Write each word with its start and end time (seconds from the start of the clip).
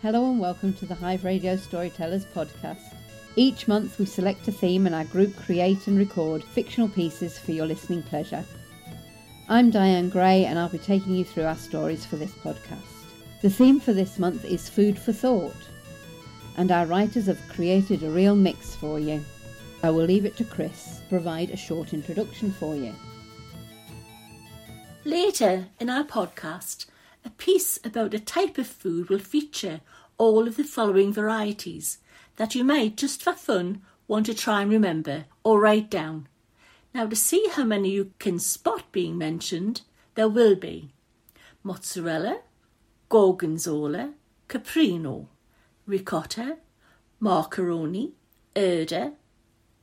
Hello 0.00 0.30
and 0.30 0.38
welcome 0.38 0.72
to 0.74 0.86
the 0.86 0.94
Hive 0.94 1.24
Radio 1.24 1.56
Storytellers 1.56 2.24
podcast. 2.26 2.94
Each 3.34 3.66
month 3.66 3.98
we 3.98 4.06
select 4.06 4.46
a 4.46 4.52
theme 4.52 4.86
and 4.86 4.94
our 4.94 5.02
group 5.02 5.34
create 5.34 5.88
and 5.88 5.98
record 5.98 6.44
fictional 6.44 6.88
pieces 6.88 7.36
for 7.36 7.50
your 7.50 7.66
listening 7.66 8.04
pleasure. 8.04 8.44
I'm 9.48 9.70
Diane 9.70 10.08
Gray 10.08 10.44
and 10.44 10.56
I'll 10.56 10.68
be 10.68 10.78
taking 10.78 11.16
you 11.16 11.24
through 11.24 11.46
our 11.46 11.56
stories 11.56 12.06
for 12.06 12.14
this 12.14 12.30
podcast. 12.30 12.86
The 13.42 13.50
theme 13.50 13.80
for 13.80 13.92
this 13.92 14.20
month 14.20 14.44
is 14.44 14.68
Food 14.68 14.96
for 14.96 15.12
Thought, 15.12 15.66
and 16.56 16.70
our 16.70 16.86
writers 16.86 17.26
have 17.26 17.48
created 17.48 18.04
a 18.04 18.10
real 18.10 18.36
mix 18.36 18.76
for 18.76 19.00
you. 19.00 19.20
I 19.82 19.90
will 19.90 20.04
leave 20.04 20.24
it 20.24 20.36
to 20.36 20.44
Chris 20.44 20.98
to 21.00 21.08
provide 21.08 21.50
a 21.50 21.56
short 21.56 21.92
introduction 21.92 22.52
for 22.52 22.76
you. 22.76 22.94
Later 25.04 25.66
in 25.80 25.90
our 25.90 26.04
podcast, 26.04 26.86
a 27.28 27.30
piece 27.32 27.78
about 27.84 28.14
a 28.14 28.18
type 28.18 28.56
of 28.56 28.66
food 28.66 29.10
will 29.10 29.18
feature 29.18 29.82
all 30.16 30.48
of 30.48 30.56
the 30.56 30.64
following 30.64 31.12
varieties 31.12 31.98
that 32.36 32.54
you 32.54 32.64
might, 32.64 32.96
just 32.96 33.22
for 33.22 33.34
fun, 33.34 33.82
want 34.06 34.24
to 34.24 34.32
try 34.32 34.62
and 34.62 34.70
remember 34.70 35.26
or 35.44 35.60
write 35.60 35.90
down. 35.90 36.26
Now, 36.94 37.06
to 37.06 37.14
see 37.14 37.46
how 37.52 37.64
many 37.64 37.90
you 37.90 38.12
can 38.18 38.38
spot 38.38 38.90
being 38.92 39.18
mentioned, 39.18 39.82
there 40.14 40.28
will 40.28 40.56
be 40.56 40.94
mozzarella, 41.62 42.38
gorgonzola, 43.10 44.14
caprino, 44.48 45.26
ricotta, 45.84 46.56
macaroni, 47.20 48.14
erda, 48.56 49.12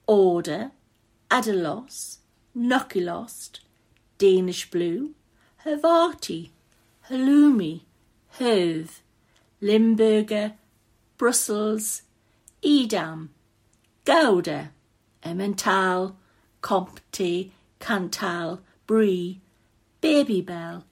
order, 0.07 0.71
adelos, 1.29 2.17
gnocchilost, 2.57 3.59
Danish 4.17 4.71
blue, 4.71 5.13
Havarti, 5.63 6.49
halloumi, 7.09 7.81
Herve, 8.39 9.01
Limburger, 9.61 10.53
Brussels, 11.17 12.01
Edam, 12.63 13.29
Gouda, 14.05 14.71
Emmental, 15.23 16.15
Comté, 16.61 17.51
Cantal, 17.79 18.59
Brie, 18.87 19.39
Babybel, 20.01 20.83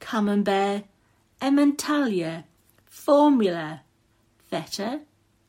Camembert, 0.00 0.84
Emmentaler, 1.40 2.44
Formula, 2.84 3.82
Feta, 4.50 5.00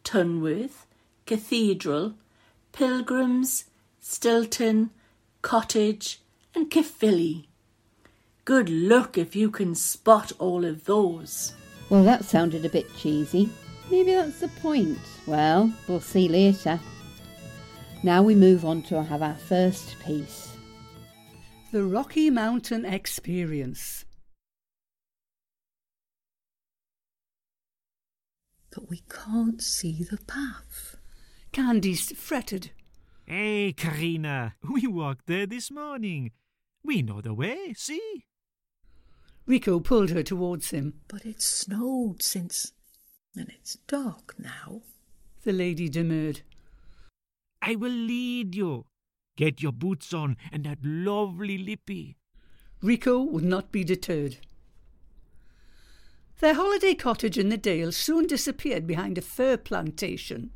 Tunworth, 0.03 0.85
Cathedral, 1.25 2.13
Pilgrims, 2.71 3.65
Stilton, 3.99 4.91
Cottage, 5.41 6.21
and 6.55 6.69
Caerphilly. 6.69 7.47
Good 8.43 8.69
luck 8.69 9.17
if 9.19 9.35
you 9.35 9.51
can 9.51 9.75
spot 9.75 10.31
all 10.39 10.65
of 10.65 10.85
those. 10.85 11.53
Well, 11.89 12.03
that 12.03 12.25
sounded 12.25 12.65
a 12.65 12.69
bit 12.69 12.91
cheesy. 12.95 13.49
Maybe 13.91 14.13
that's 14.13 14.39
the 14.39 14.47
point. 14.47 14.97
Well, 15.27 15.71
we'll 15.87 15.99
see 15.99 16.27
later. 16.27 16.79
Now 18.03 18.23
we 18.23 18.33
move 18.33 18.65
on 18.65 18.81
to 18.83 19.03
have 19.03 19.21
our 19.21 19.35
first 19.35 19.95
piece. 19.99 20.55
The 21.71 21.83
Rocky 21.83 22.31
Mountain 22.31 22.83
Experience. 22.85 24.05
But 28.73 28.89
we 28.89 29.03
can't 29.07 29.61
see 29.61 30.03
the 30.03 30.17
path. 30.25 30.97
Candice 31.53 32.15
fretted. 32.15 32.71
Hey, 33.25 33.73
Karina, 33.73 34.55
we 34.71 34.87
walked 34.87 35.27
there 35.27 35.45
this 35.45 35.69
morning. 35.69 36.31
We 36.83 37.03
know 37.03 37.21
the 37.21 37.33
way, 37.33 37.73
see? 37.77 38.25
Rico 39.51 39.81
pulled 39.81 40.11
her 40.11 40.23
towards 40.23 40.69
him. 40.69 40.93
But 41.09 41.25
it's 41.25 41.43
snowed 41.43 42.21
since. 42.21 42.71
and 43.35 43.49
it's 43.49 43.75
dark 43.85 44.33
now. 44.39 44.79
The 45.43 45.51
lady 45.51 45.89
demurred. 45.89 46.43
I 47.61 47.75
will 47.75 47.91
lead 47.91 48.55
you. 48.55 48.85
Get 49.35 49.61
your 49.61 49.73
boots 49.73 50.13
on 50.13 50.37
and 50.53 50.63
that 50.63 50.77
lovely 50.81 51.57
lippy. 51.57 52.15
Rico 52.81 53.21
would 53.23 53.43
not 53.43 53.73
be 53.73 53.83
deterred. 53.83 54.37
Their 56.39 56.53
holiday 56.53 56.95
cottage 56.95 57.37
in 57.37 57.49
the 57.49 57.57
Dale 57.57 57.91
soon 57.91 58.27
disappeared 58.27 58.87
behind 58.87 59.17
a 59.17 59.21
fir 59.21 59.57
plantation. 59.57 60.51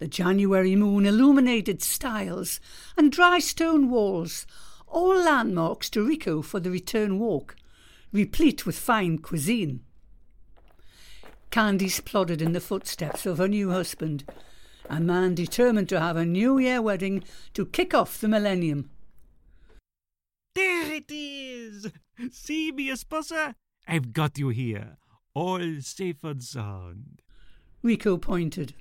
The 0.00 0.06
January 0.06 0.76
moon 0.76 1.06
illuminated 1.06 1.82
stiles 1.82 2.60
and 2.94 3.10
dry 3.10 3.38
stone 3.38 3.88
walls, 3.88 4.46
all 4.86 5.16
landmarks 5.16 5.88
to 5.90 6.06
Rico 6.06 6.42
for 6.42 6.60
the 6.60 6.70
return 6.70 7.18
walk, 7.18 7.56
replete 8.12 8.66
with 8.66 8.78
fine 8.78 9.18
cuisine. 9.18 9.80
Candice 11.50 12.04
plodded 12.04 12.42
in 12.42 12.52
the 12.52 12.60
footsteps 12.60 13.26
of 13.26 13.38
her 13.38 13.48
new 13.48 13.70
husband, 13.70 14.24
a 14.88 15.00
man 15.00 15.34
determined 15.34 15.88
to 15.88 16.00
have 16.00 16.16
a 16.16 16.24
New 16.24 16.58
Year 16.58 16.82
wedding 16.82 17.24
to 17.54 17.66
kick 17.66 17.94
off 17.94 18.20
the 18.20 18.28
millennium. 18.28 18.90
There 20.54 20.92
it 20.92 21.10
is! 21.10 21.90
See 22.30 22.72
me, 22.72 22.90
esposa? 22.90 23.54
I've 23.86 24.12
got 24.12 24.38
you 24.38 24.48
here, 24.48 24.96
all 25.34 25.80
safe 25.80 26.24
and 26.24 26.42
sound. 26.42 27.22
Rico 27.82 28.16
pointed. 28.16 28.74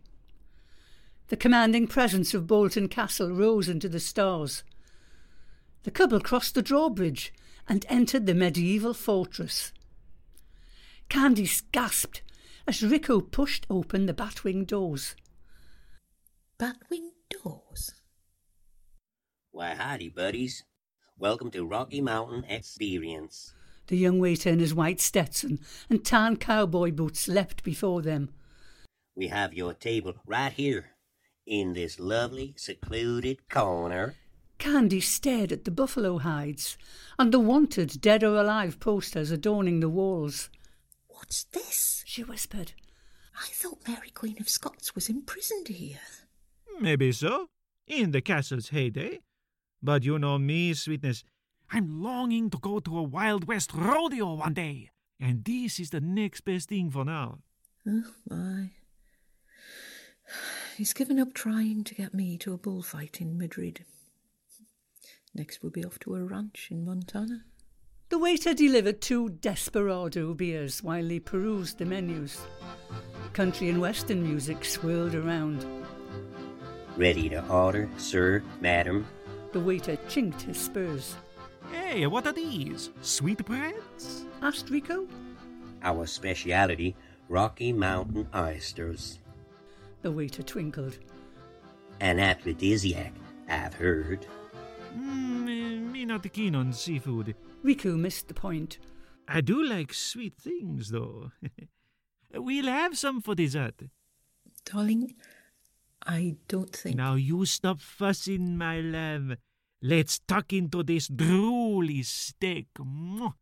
The 1.27 1.37
commanding 1.37 1.87
presence 1.87 2.33
of 2.33 2.47
Bolton 2.47 2.87
Castle 2.87 3.31
rose 3.31 3.67
into 3.67 3.89
the 3.89 3.99
stars. 3.99 4.63
The 5.83 5.91
couple 5.91 6.19
crossed 6.19 6.55
the 6.55 6.61
drawbridge 6.61 7.33
and 7.67 7.85
entered 7.89 8.25
the 8.25 8.33
medieval 8.33 8.93
fortress. 8.93 9.71
Candice 11.09 11.63
gasped 11.71 12.21
as 12.67 12.83
Rico 12.83 13.21
pushed 13.21 13.65
open 13.69 14.05
the 14.05 14.13
batwing 14.13 14.65
doors. 14.65 15.15
Batwing 16.59 17.09
doors? 17.29 17.93
Why, 19.51 19.75
howdy, 19.75 20.09
buddies. 20.09 20.63
Welcome 21.17 21.51
to 21.51 21.65
Rocky 21.65 22.01
Mountain 22.01 22.45
Experience. 22.49 23.53
The 23.87 23.97
young 23.97 24.19
waiter 24.19 24.49
in 24.49 24.59
his 24.59 24.73
white 24.73 24.99
Stetson 24.99 25.59
and 25.89 26.03
tan 26.03 26.37
cowboy 26.37 26.91
boots 26.91 27.27
leapt 27.27 27.63
before 27.63 28.01
them. 28.01 28.29
We 29.15 29.27
have 29.27 29.53
your 29.53 29.73
table 29.73 30.15
right 30.25 30.51
here, 30.51 30.89
in 31.45 31.73
this 31.73 31.99
lovely, 31.99 32.55
secluded 32.57 33.47
corner. 33.47 34.15
Candy 34.57 35.01
stared 35.01 35.51
at 35.51 35.65
the 35.65 35.71
buffalo 35.71 36.17
hides 36.17 36.77
and 37.19 37.31
the 37.31 37.39
wanted 37.39 38.01
dead 38.01 38.23
or 38.23 38.35
alive 38.35 38.79
posters 38.79 39.31
adorning 39.31 39.79
the 39.79 39.89
walls. 39.89 40.49
What's 41.07 41.43
this? 41.45 42.03
She 42.05 42.23
whispered. 42.23 42.73
I 43.37 43.47
thought 43.47 43.87
Mary 43.87 44.09
Queen 44.09 44.37
of 44.39 44.49
Scots 44.49 44.95
was 44.95 45.09
imprisoned 45.09 45.67
here. 45.67 45.99
Maybe 46.79 47.11
so, 47.11 47.47
in 47.87 48.11
the 48.11 48.21
castle's 48.21 48.69
heyday. 48.69 49.19
But 49.81 50.03
you 50.03 50.17
know 50.17 50.37
me, 50.37 50.73
sweetness. 50.73 51.23
I'm 51.71 52.01
longing 52.03 52.49
to 52.51 52.57
go 52.57 52.79
to 52.79 52.97
a 52.97 53.03
Wild 53.03 53.47
West 53.47 53.73
rodeo 53.73 54.35
one 54.35 54.53
day, 54.53 54.89
and 55.19 55.43
this 55.43 55.79
is 55.79 55.89
the 55.89 56.01
next 56.01 56.41
best 56.41 56.69
thing 56.69 56.91
for 56.91 57.03
now. 57.03 57.39
Oh, 57.87 58.03
my. 58.29 58.69
He's 60.77 60.93
given 60.93 61.19
up 61.19 61.33
trying 61.33 61.83
to 61.85 61.95
get 61.95 62.13
me 62.13 62.37
to 62.39 62.53
a 62.53 62.57
bullfight 62.57 63.19
in 63.19 63.37
Madrid. 63.37 63.85
Next, 65.35 65.61
we'll 65.61 65.71
be 65.71 65.83
off 65.83 65.99
to 65.99 66.15
a 66.15 66.23
ranch 66.23 66.69
in 66.71 66.85
Montana. 66.85 67.43
The 68.07 68.17
waiter 68.17 68.53
delivered 68.53 69.01
two 69.01 69.29
desperado 69.29 70.33
beers 70.33 70.81
while 70.81 71.03
he 71.03 71.19
perused 71.19 71.77
the 71.77 71.85
menus. 71.85 72.39
Country 73.33 73.67
and 73.67 73.81
western 73.81 74.23
music 74.23 74.63
swirled 74.63 75.13
around. 75.13 75.65
Ready 76.95 77.27
to 77.29 77.45
order, 77.49 77.89
sir, 77.97 78.41
madam? 78.61 79.05
The 79.51 79.59
waiter 79.59 79.97
chinked 80.07 80.43
his 80.43 80.57
spurs. 80.57 81.15
Hey, 81.71 82.07
what 82.07 82.25
are 82.27 82.31
these? 82.31 82.91
Sweetbreads? 83.01 84.25
asked 84.41 84.69
Rico. 84.69 85.05
Our 85.83 86.05
speciality, 86.05 86.95
Rocky 87.27 87.73
Mountain 87.73 88.29
oysters. 88.33 89.19
The 90.01 90.11
waiter 90.11 90.43
twinkled. 90.43 90.99
An 91.99 92.19
aphrodisiac, 92.19 93.13
I've 93.49 93.73
heard. 93.73 94.25
Mm, 94.95 95.91
me 95.91 96.05
not 96.05 96.31
keen 96.31 96.55
on 96.55 96.73
seafood. 96.73 97.35
Rico 97.63 97.95
missed 97.95 98.27
the 98.27 98.33
point. 98.33 98.77
I 99.27 99.41
do 99.41 99.63
like 99.63 99.93
sweet 99.93 100.35
things, 100.35 100.89
though. 100.89 101.31
we'll 102.33 102.65
have 102.67 102.97
some 102.97 103.21
for 103.21 103.35
dessert. 103.35 103.75
Darling, 104.65 105.15
I 106.05 106.35
don't 106.47 106.75
think. 106.75 106.95
Now 106.95 107.15
you 107.15 107.45
stop 107.45 107.79
fussing, 107.79 108.57
my 108.57 108.79
love. 108.79 109.37
Let's 109.81 110.19
tuck 110.19 110.53
into 110.53 110.83
this 110.83 111.07
drooly 111.09 112.05
steak. 112.05 112.67
Mwah. 112.79 113.33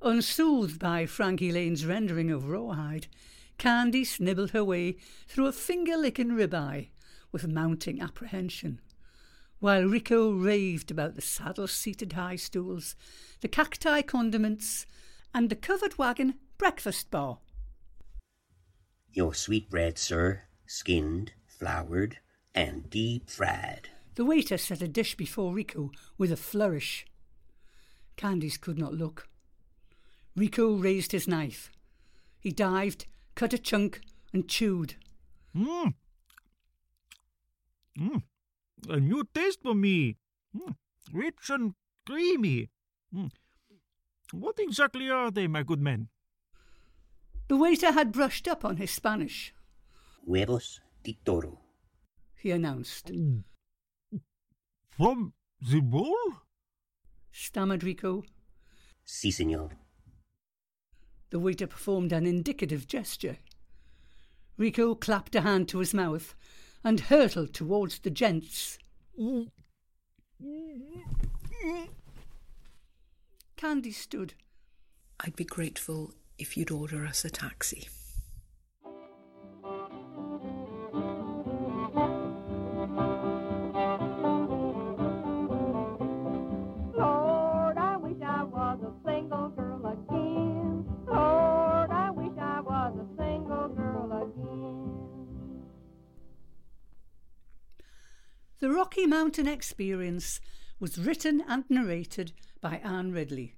Unsoothed 0.00 0.78
by 0.78 1.06
Frankie 1.06 1.50
Laine's 1.50 1.84
rendering 1.84 2.30
of 2.30 2.48
rawhide, 2.48 3.08
Candy 3.58 4.06
nibbled 4.20 4.52
her 4.52 4.62
way 4.62 4.96
through 5.26 5.46
a 5.46 5.52
finger-licking 5.52 6.30
ribeye 6.30 6.90
with 7.32 7.48
mounting 7.48 8.00
apprehension, 8.00 8.80
while 9.60 9.84
Rico 9.84 10.30
raved 10.30 10.90
about 10.90 11.14
the 11.14 11.22
saddle-seated 11.22 12.12
high 12.12 12.36
stools, 12.36 12.94
the 13.40 13.48
cacti 13.48 14.02
condiments, 14.02 14.86
and 15.34 15.50
the 15.50 15.56
covered 15.56 15.98
wagon 15.98 16.34
breakfast 16.56 17.10
bar. 17.10 17.38
Your 19.12 19.34
sweetbread, 19.34 19.98
sir, 19.98 20.42
skinned, 20.66 21.32
floured, 21.46 22.18
and 22.54 22.88
deep 22.90 23.28
fried. 23.28 23.88
The 24.14 24.24
waiter 24.24 24.58
set 24.58 24.82
a 24.82 24.88
dish 24.88 25.16
before 25.16 25.54
Rico 25.54 25.90
with 26.16 26.32
a 26.32 26.36
flourish. 26.36 27.06
Candice 28.16 28.60
could 28.60 28.78
not 28.78 28.94
look. 28.94 29.28
Rico 30.34 30.74
raised 30.74 31.12
his 31.12 31.28
knife. 31.28 31.70
He 32.40 32.50
dived, 32.50 33.06
cut 33.34 33.52
a 33.52 33.58
chunk, 33.58 34.00
and 34.32 34.48
chewed. 34.48 34.94
Mmm. 35.56 35.94
Mmm. 37.98 38.22
A 38.88 39.00
new 39.00 39.24
taste 39.34 39.60
for 39.62 39.74
me. 39.74 40.16
Mm. 40.56 40.76
Rich 41.12 41.50
and 41.50 41.74
creamy. 42.06 42.70
Mm. 43.14 43.30
What 44.32 44.58
exactly 44.58 45.10
are 45.10 45.30
they, 45.30 45.46
my 45.46 45.62
good 45.62 45.80
man? 45.80 46.08
The 47.48 47.56
waiter 47.56 47.92
had 47.92 48.12
brushed 48.12 48.46
up 48.46 48.64
on 48.64 48.76
his 48.76 48.90
Spanish. 48.90 49.54
Huevos 50.26 50.80
de 51.02 51.18
toro. 51.24 51.58
He 52.36 52.50
announced. 52.50 53.10
From 54.90 55.32
the 55.60 55.80
bowl? 55.80 56.14
Stammered 57.32 57.82
Rico. 57.82 58.22
Si, 59.04 59.30
senor. 59.30 59.70
The 61.30 61.38
waiter 61.38 61.66
performed 61.66 62.12
an 62.12 62.26
indicative 62.26 62.86
gesture. 62.86 63.38
Rico 64.56 64.94
clapped 64.94 65.34
a 65.34 65.40
hand 65.40 65.68
to 65.68 65.78
his 65.78 65.94
mouth 65.94 66.34
and 66.84 67.00
hurtled 67.00 67.52
towards 67.54 67.98
the 68.00 68.10
gents. 68.10 68.78
Candy 73.56 73.92
stood. 73.92 74.34
I'd 75.20 75.36
be 75.36 75.44
grateful 75.44 76.14
if 76.38 76.56
you'd 76.56 76.70
order 76.70 77.04
us 77.04 77.24
a 77.24 77.30
taxi. 77.30 77.88
Rocky 98.98 99.06
Mountain 99.06 99.46
Experience 99.46 100.40
was 100.80 100.98
written 100.98 101.40
and 101.46 101.62
narrated 101.68 102.32
by 102.60 102.80
Anne 102.82 103.12
Ridley. 103.12 103.54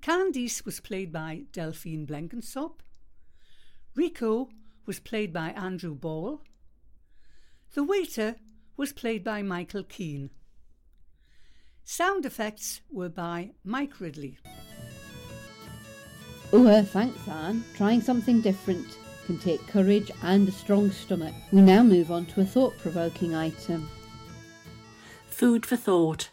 Candice 0.00 0.64
was 0.64 0.78
played 0.78 1.12
by 1.12 1.46
Delphine 1.50 2.06
Blenkinsop. 2.06 2.74
Rico 3.96 4.50
was 4.86 5.00
played 5.00 5.32
by 5.32 5.48
Andrew 5.50 5.96
Ball. 5.96 6.42
The 7.74 7.82
waiter 7.82 8.36
was 8.76 8.92
played 8.92 9.24
by 9.24 9.42
Michael 9.42 9.82
Keane. 9.82 10.30
Sound 11.82 12.24
effects 12.24 12.82
were 12.88 13.08
by 13.08 13.50
Mike 13.64 13.98
Ridley. 13.98 14.38
Oh, 16.52 16.68
uh, 16.68 16.84
thanks, 16.84 17.26
Anne. 17.26 17.64
Trying 17.74 18.00
something 18.00 18.40
different 18.40 18.96
can 19.26 19.38
take 19.38 19.66
courage 19.66 20.12
and 20.22 20.48
a 20.48 20.52
strong 20.52 20.92
stomach. 20.92 21.34
We 21.50 21.62
now 21.62 21.82
move 21.82 22.12
on 22.12 22.26
to 22.26 22.42
a 22.42 22.44
thought 22.44 22.78
provoking 22.78 23.34
item. 23.34 23.88
Food 25.34 25.66
for 25.66 25.74
Thought 25.74 26.30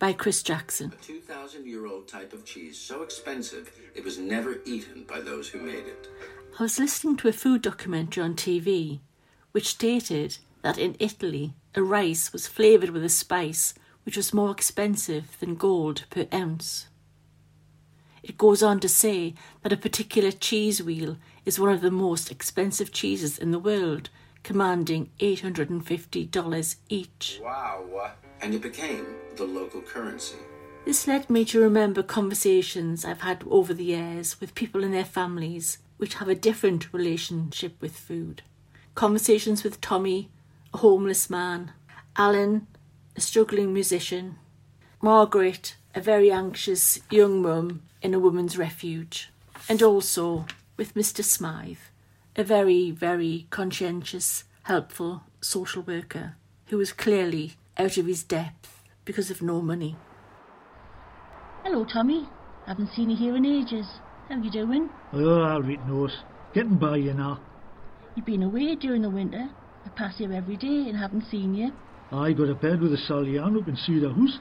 by 0.00 0.12
Chris 0.12 0.42
Jackson. 0.42 0.92
A 1.00 1.04
2,000 1.04 1.64
year 1.64 1.86
old 1.86 2.08
type 2.08 2.32
of 2.32 2.44
cheese 2.44 2.76
so 2.76 3.02
expensive 3.02 3.70
it 3.94 4.02
was 4.04 4.18
never 4.18 4.58
eaten 4.64 5.04
by 5.04 5.20
those 5.20 5.48
who 5.48 5.60
made 5.60 5.86
it. 5.86 6.08
I 6.58 6.64
was 6.64 6.80
listening 6.80 7.16
to 7.18 7.28
a 7.28 7.32
food 7.32 7.62
documentary 7.62 8.24
on 8.24 8.34
TV 8.34 8.98
which 9.52 9.68
stated 9.68 10.38
that 10.62 10.76
in 10.76 10.96
Italy 10.98 11.54
a 11.76 11.84
rice 11.84 12.32
was 12.32 12.48
flavoured 12.48 12.90
with 12.90 13.04
a 13.04 13.08
spice 13.08 13.74
which 14.02 14.16
was 14.16 14.34
more 14.34 14.50
expensive 14.50 15.38
than 15.38 15.54
gold 15.54 16.02
per 16.10 16.26
ounce. 16.34 16.88
It 18.24 18.36
goes 18.36 18.60
on 18.60 18.80
to 18.80 18.88
say 18.88 19.34
that 19.62 19.72
a 19.72 19.76
particular 19.76 20.32
cheese 20.32 20.82
wheel 20.82 21.16
is 21.44 21.60
one 21.60 21.70
of 21.70 21.80
the 21.80 21.92
most 21.92 22.32
expensive 22.32 22.90
cheeses 22.90 23.38
in 23.38 23.52
the 23.52 23.60
world, 23.60 24.10
commanding 24.46 25.10
$850 25.18 26.76
each. 26.88 27.40
Wow. 27.42 28.12
And 28.40 28.54
it 28.54 28.62
became 28.62 29.04
the 29.34 29.44
local 29.44 29.82
currency. 29.82 30.36
This 30.84 31.08
led 31.08 31.28
me 31.28 31.44
to 31.46 31.60
remember 31.60 32.04
conversations 32.04 33.04
I've 33.04 33.22
had 33.22 33.42
over 33.50 33.74
the 33.74 33.82
years 33.82 34.40
with 34.40 34.54
people 34.54 34.84
and 34.84 34.94
their 34.94 35.04
families 35.04 35.78
which 35.96 36.14
have 36.14 36.28
a 36.28 36.34
different 36.36 36.92
relationship 36.92 37.74
with 37.80 37.98
food. 37.98 38.42
Conversations 38.94 39.64
with 39.64 39.80
Tommy, 39.80 40.30
a 40.72 40.78
homeless 40.78 41.28
man, 41.28 41.72
Alan, 42.16 42.68
a 43.16 43.20
struggling 43.20 43.72
musician, 43.72 44.36
Margaret, 45.02 45.74
a 45.92 46.00
very 46.00 46.30
anxious 46.30 47.00
young 47.10 47.42
mum 47.42 47.82
in 48.00 48.14
a 48.14 48.20
woman's 48.20 48.56
refuge, 48.56 49.32
and 49.68 49.82
also 49.82 50.46
with 50.76 50.94
Mr. 50.94 51.24
Smythe, 51.24 51.78
a 52.36 52.44
very, 52.44 52.90
very 52.90 53.46
conscientious, 53.48 54.44
helpful 54.64 55.22
social 55.40 55.82
worker 55.82 56.36
who 56.66 56.76
was 56.76 56.92
clearly 56.92 57.54
out 57.78 57.96
of 57.96 58.04
his 58.04 58.22
depth 58.22 58.82
because 59.06 59.30
of 59.30 59.40
no 59.40 59.62
money. 59.62 59.96
Hello, 61.64 61.86
Tommy. 61.86 62.28
Haven't 62.66 62.90
seen 62.94 63.08
you 63.08 63.16
here 63.16 63.36
in 63.36 63.46
ages. 63.46 63.86
How 64.28 64.36
you 64.36 64.50
doing? 64.50 64.90
Oh, 65.14 65.40
all 65.40 65.62
right, 65.62 65.88
nose. 65.88 66.14
Getting 66.52 66.76
by, 66.76 66.96
you 66.96 67.14
know. 67.14 67.38
You've 68.14 68.26
been 68.26 68.42
away 68.42 68.74
during 68.74 69.02
the 69.02 69.10
winter. 69.10 69.48
I 69.86 69.88
pass 69.90 70.18
here 70.18 70.32
every 70.32 70.56
day 70.56 70.88
and 70.88 70.96
haven't 70.96 71.30
seen 71.30 71.54
you. 71.54 71.72
I 72.12 72.32
got 72.32 72.50
a 72.50 72.54
bed 72.54 72.80
with 72.80 72.92
a 72.92 72.98
Sally 72.98 73.38
Ann 73.38 73.56
up 73.56 73.68
in 73.68 73.76
Cedar 73.76 74.10
House. 74.10 74.40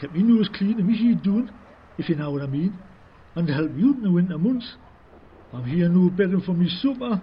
Kept 0.00 0.14
me 0.14 0.22
nose 0.22 0.50
clean 0.54 0.78
and 0.78 0.86
me 0.86 0.96
sheet 0.98 1.22
doing, 1.22 1.50
if 1.98 2.08
you 2.08 2.16
know 2.16 2.30
what 2.30 2.42
I 2.42 2.46
mean. 2.46 2.76
And 3.36 3.46
to 3.46 3.54
help 3.54 3.70
you 3.76 3.94
in 3.94 4.02
the 4.02 4.10
winter 4.10 4.36
months. 4.36 4.74
I'm 5.52 5.64
here 5.64 5.88
now 5.88 6.08
begging 6.10 6.42
for 6.42 6.52
me 6.52 6.68
supper. 6.80 7.20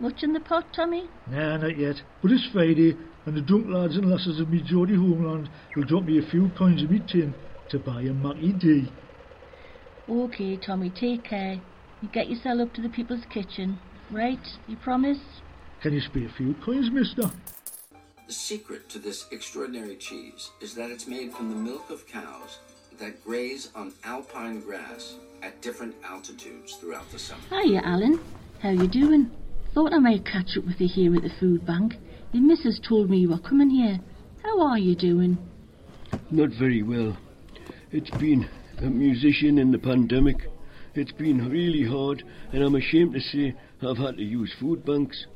Much 0.00 0.22
in 0.22 0.34
the 0.34 0.40
pot, 0.40 0.66
Tommy? 0.74 1.08
nah, 1.30 1.56
not 1.56 1.78
yet. 1.78 1.96
But 2.20 2.32
it's 2.32 2.46
Friday, 2.52 2.94
and 3.24 3.34
the 3.36 3.40
drunk 3.40 3.68
lads 3.68 3.96
and 3.96 4.10
lasses 4.10 4.38
of 4.38 4.50
me 4.50 4.60
Geordie 4.60 4.94
homeland 4.96 5.48
will 5.74 5.84
drop 5.84 6.04
me 6.04 6.18
a 6.18 6.30
few 6.30 6.50
coins 6.58 6.82
of 6.82 6.90
me 6.90 7.00
tin 7.10 7.34
to 7.70 7.78
buy 7.78 8.02
a 8.02 8.12
Mackie 8.12 8.52
tea. 8.60 8.92
Okay, 10.08 10.56
Tommy, 10.58 10.90
take 10.90 11.24
care. 11.24 11.58
You 12.02 12.08
get 12.12 12.28
yourself 12.28 12.60
up 12.60 12.74
to 12.74 12.82
the 12.82 12.90
people's 12.90 13.24
kitchen, 13.32 13.78
right? 14.10 14.46
You 14.66 14.76
promise? 14.76 15.18
Can 15.80 15.94
you 15.94 16.00
spare 16.02 16.26
a 16.26 16.32
few 16.36 16.54
coins, 16.62 16.90
mister? 16.90 17.30
The 18.26 18.32
secret 18.32 18.90
to 18.90 18.98
this 18.98 19.26
extraordinary 19.32 19.96
cheese 19.96 20.50
is 20.60 20.74
that 20.74 20.90
it's 20.90 21.06
made 21.06 21.32
from 21.32 21.48
the 21.48 21.56
milk 21.56 21.88
of 21.88 22.06
cows 22.06 22.58
that 22.98 23.24
graze 23.24 23.70
on 23.74 23.92
alpine 24.04 24.60
grass 24.60 25.16
at 25.42 25.60
different 25.62 25.94
altitudes 26.04 26.76
throughout 26.76 27.10
the 27.10 27.18
summer. 27.18 27.42
Hiya, 27.50 27.82
Alan. 27.84 28.20
How 28.60 28.70
you 28.70 28.86
doing? 28.88 29.30
Thought 29.74 29.92
I 29.92 29.98
might 29.98 30.24
catch 30.24 30.56
up 30.56 30.64
with 30.64 30.80
you 30.80 30.88
here 30.88 31.14
at 31.14 31.22
the 31.22 31.32
food 31.38 31.66
bank. 31.66 31.96
Your 32.32 32.42
missus 32.42 32.80
told 32.86 33.10
me 33.10 33.18
you 33.18 33.30
were 33.30 33.38
coming 33.38 33.70
here. 33.70 34.00
How 34.42 34.60
are 34.60 34.78
you 34.78 34.94
doing? 34.94 35.38
Not 36.30 36.50
very 36.58 36.82
well. 36.82 37.16
It's 37.92 38.10
been 38.18 38.48
a 38.78 38.86
musician 38.86 39.58
in 39.58 39.70
the 39.72 39.78
pandemic. 39.78 40.48
It's 40.94 41.12
been 41.12 41.50
really 41.50 41.84
hard, 41.84 42.22
and 42.52 42.62
I'm 42.62 42.74
ashamed 42.74 43.14
to 43.14 43.20
say 43.20 43.54
I've 43.82 43.98
had 43.98 44.16
to 44.16 44.22
use 44.24 44.54
food 44.58 44.84
banks 44.84 45.26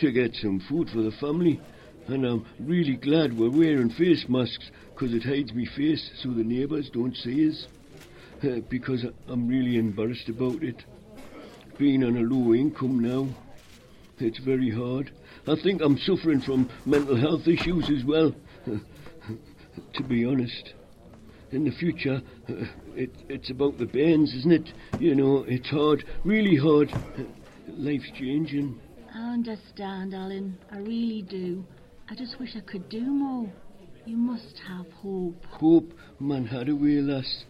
to 0.00 0.12
get 0.12 0.34
some 0.36 0.60
food 0.68 0.88
for 0.90 1.02
the 1.02 1.12
family. 1.12 1.60
And 2.06 2.24
I'm 2.24 2.46
really 2.60 2.96
glad 2.96 3.36
we're 3.36 3.50
wearing 3.50 3.90
face 3.90 4.26
masks 4.28 4.70
because 4.94 5.12
it 5.12 5.24
hides 5.24 5.52
me 5.52 5.66
face 5.76 6.10
so 6.22 6.30
the 6.30 6.44
neighbours 6.44 6.88
don't 6.92 7.16
see 7.16 7.48
us. 7.48 7.66
Uh, 8.42 8.60
because 8.70 9.04
I'm 9.26 9.48
really 9.48 9.78
embarrassed 9.78 10.28
about 10.28 10.62
it. 10.62 10.84
Being 11.76 12.04
on 12.04 12.16
a 12.16 12.20
low 12.20 12.54
income 12.54 13.00
now, 13.00 13.34
it's 14.18 14.38
very 14.44 14.70
hard. 14.70 15.10
I 15.48 15.56
think 15.62 15.80
I'm 15.82 15.98
suffering 15.98 16.40
from 16.42 16.70
mental 16.86 17.16
health 17.16 17.48
issues 17.48 17.90
as 17.90 18.04
well, 18.04 18.32
to 19.94 20.02
be 20.04 20.24
honest. 20.24 20.72
In 21.50 21.64
the 21.64 21.72
future, 21.72 22.20
uh, 22.48 22.52
it, 22.94 23.10
it's 23.28 23.50
about 23.50 23.76
the 23.78 23.86
bands, 23.86 24.32
isn't 24.34 24.52
it? 24.52 24.68
You 24.98 25.16
know, 25.16 25.44
it's 25.48 25.68
hard, 25.70 26.04
really 26.24 26.56
hard. 26.56 26.88
Life's 27.66 28.10
changing. 28.16 28.78
I 29.12 29.32
understand, 29.32 30.14
Alan. 30.14 30.56
I 30.70 30.78
really 30.78 31.22
do. 31.22 31.64
I 32.08 32.14
just 32.14 32.38
wish 32.38 32.50
I 32.56 32.60
could 32.60 32.88
do 32.88 33.00
more. 33.00 33.50
You 34.06 34.16
must 34.16 34.60
have 34.68 34.86
hope. 34.92 35.42
Hope, 35.50 35.92
man, 36.20 36.46
had 36.46 36.68
away, 36.68 37.00
lass. 37.00 37.44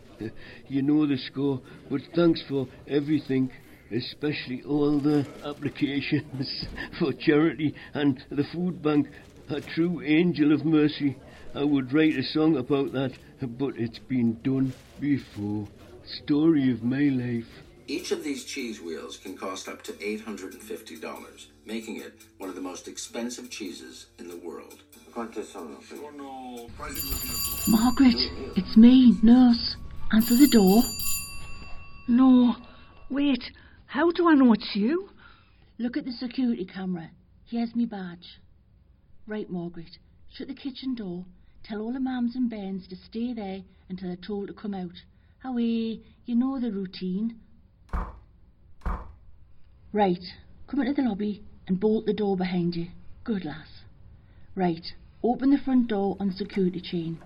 You 0.69 0.83
know 0.83 1.07
the 1.07 1.19
score, 1.19 1.61
but 1.91 2.01
thanks 2.15 2.43
for 2.49 2.67
everything, 2.87 3.51
especially 3.93 4.63
all 4.63 4.99
the 4.99 5.27
applications 5.45 6.67
for 6.99 7.13
charity 7.13 7.75
and 7.95 8.23
the 8.31 8.45
food 8.45 8.83
bank. 8.83 9.09
A 9.51 9.61
true 9.61 10.03
angel 10.03 10.53
of 10.53 10.65
mercy. 10.65 11.17
I 11.55 11.65
would 11.65 11.93
write 11.95 12.17
a 12.17 12.23
song 12.23 12.57
about 12.57 12.93
that, 12.93 13.13
but 13.41 13.79
it's 13.79 13.99
been 13.99 14.39
done 14.43 14.75
before. 15.01 15.67
Story 16.05 16.71
of 16.71 16.83
my 16.83 17.05
life. 17.05 17.49
Each 17.87 18.13
of 18.13 18.23
these 18.23 18.45
cheese 18.45 18.83
wheels 18.83 19.17
can 19.17 19.39
cost 19.39 19.67
up 19.67 19.83
to 19.85 19.93
$850, 19.93 21.47
making 21.65 21.97
it 21.97 22.13
one 22.37 22.51
of 22.51 22.55
the 22.55 22.61
most 22.61 22.87
expensive 22.87 23.49
cheeses 23.49 24.07
in 24.19 24.29
the 24.29 24.37
world. 24.37 24.83
Margaret, 27.67 28.21
it's 28.57 28.77
me, 28.77 29.17
nurse. 29.23 29.77
Answer 30.11 30.37
the 30.37 30.49
door. 30.49 30.83
No, 32.09 32.57
wait. 33.11 33.45
How 33.87 34.11
do 34.11 34.29
I 34.29 34.35
know 34.35 34.55
it's 34.55 34.75
you? 34.75 35.11
Look 35.79 35.99
at 35.99 36.07
the 36.07 36.13
security 36.13 36.65
camera. 36.65 37.11
Here's 37.45 37.75
me 37.77 37.85
badge. 37.85 38.41
Right, 39.27 39.51
Margaret. 39.51 39.99
Shut 40.33 40.49
the 40.49 40.55
kitchen 40.55 40.95
door. 40.95 41.27
Tell 41.63 41.81
all 41.81 41.93
the 41.93 41.99
mams 41.99 42.35
and 42.35 42.49
bairns 42.49 42.89
to 42.89 42.97
stay 42.97 43.35
there 43.35 43.61
until 43.91 44.09
they're 44.09 44.17
told 44.17 44.49
to 44.49 44.55
come 44.55 44.73
out. 44.73 45.03
Away, 45.45 46.01
you 46.25 46.35
know 46.35 46.59
the 46.59 46.73
routine. 46.73 47.41
Right, 49.93 50.25
come 50.69 50.81
into 50.81 50.95
the 50.95 51.09
lobby 51.09 51.45
and 51.67 51.79
bolt 51.79 52.07
the 52.07 52.15
door 52.15 52.37
behind 52.37 52.75
you. 52.77 52.89
Good 53.25 53.45
lass. 53.45 53.83
Right, 54.55 54.87
open 55.23 55.51
the 55.51 55.59
front 55.59 55.89
door 55.89 56.17
on 56.19 56.29
the 56.29 56.35
security 56.35 56.81
chain. 56.81 57.19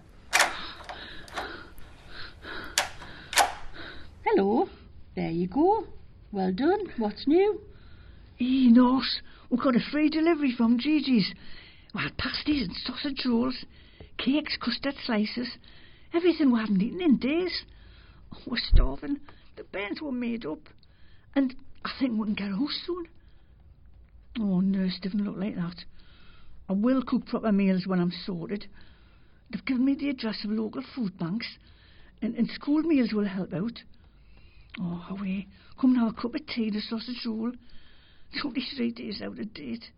Hello, 4.34 4.66
there 5.14 5.30
you 5.30 5.46
go. 5.46 5.84
Well 6.32 6.52
done. 6.54 6.86
What's 6.96 7.26
new? 7.26 7.60
Eh, 8.40 8.70
nurse, 8.70 9.20
we 9.50 9.58
got 9.58 9.76
a 9.76 9.90
free 9.90 10.08
delivery 10.08 10.54
from 10.56 10.78
Gigi's. 10.78 11.34
We 11.94 12.00
had 12.00 12.16
pasties 12.16 12.66
and 12.66 12.74
sausage 12.74 13.26
rolls, 13.26 13.66
cakes, 14.16 14.56
custard 14.56 14.94
slices, 15.04 15.48
everything 16.14 16.50
we 16.50 16.60
haven't 16.60 16.80
eaten 16.80 17.02
in 17.02 17.18
days. 17.18 17.64
Oh, 18.34 18.38
we're 18.46 18.56
starving. 18.72 19.20
The 19.56 19.64
beds 19.64 20.00
were 20.00 20.12
made 20.12 20.46
up, 20.46 20.66
and 21.36 21.54
I 21.84 21.90
think 22.00 22.18
we 22.18 22.24
can 22.24 22.34
get 22.34 22.52
a 22.52 22.56
house 22.56 22.80
soon. 22.86 23.08
Oh, 24.40 24.60
nurse, 24.60 24.98
doesn't 25.02 25.22
look 25.22 25.36
like 25.36 25.56
that. 25.56 25.84
I 26.70 26.72
will 26.72 27.02
cook 27.02 27.26
proper 27.26 27.52
meals 27.52 27.86
when 27.86 28.00
I'm 28.00 28.14
sorted. 28.24 28.64
They've 29.50 29.66
given 29.66 29.84
me 29.84 29.94
the 29.94 30.08
address 30.08 30.42
of 30.42 30.52
local 30.52 30.82
food 30.94 31.18
banks, 31.18 31.58
and, 32.22 32.34
and 32.34 32.48
school 32.48 32.80
meals 32.82 33.12
will 33.12 33.26
help 33.28 33.52
out. 33.52 33.82
Oh, 34.80 35.04
away. 35.10 35.46
Come 35.80 35.90
and 35.90 36.00
have 36.00 36.16
a 36.16 36.20
cup 36.20 36.34
of 36.34 36.46
tea 36.46 36.68
and 36.68 36.76
a 36.76 36.80
sausage 36.80 37.26
roll. 37.26 37.52
It's 38.32 38.44
only 38.44 38.62
three 38.62 38.90
days 38.90 39.20
out 39.20 39.38
of 39.38 39.54
date. 39.54 39.90